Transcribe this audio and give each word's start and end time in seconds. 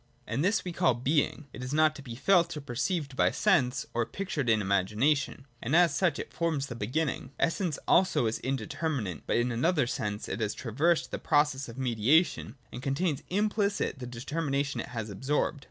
And 0.25 0.43
this 0.43 0.65
we 0.65 0.71
call 0.71 0.95
Being. 0.95 1.45
It 1.53 1.63
is 1.63 1.75
not 1.75 1.95
to 1.95 2.01
be 2.01 2.15
felt, 2.15 2.57
or 2.57 2.61
perceived 2.61 3.15
by 3.15 3.29
sense, 3.29 3.85
or 3.93 4.03
pictured 4.03 4.49
in 4.49 4.59
imagination: 4.59 5.33
it 5.33 5.37
is 5.37 5.37
only 5.37 5.49
and 5.67 5.71
merely 5.73 5.75
thought, 5.75 5.75
and 5.75 5.75
as 5.91 5.95
such 5.95 6.17
it 6.17 6.33
forms 6.33 6.65
the 6.65 6.75
beginning. 6.75 7.29
Essence 7.39 7.77
also 7.87 8.25
is 8.25 8.39
indeterminate, 8.39 9.27
but 9.27 9.37
in 9.37 9.51
another 9.51 9.85
sense: 9.85 10.27
it 10.27 10.39
has 10.39 10.55
traversed 10.55 11.11
the 11.11 11.19
process 11.19 11.69
of 11.69 11.77
mediation 11.77 12.55
and 12.73 12.81
contains 12.81 13.21
implicit 13.29 13.99
the 13.99 14.07
determination 14.07 14.79
it 14.81 14.87
has 14.89 15.11
absorbed. 15.11 15.59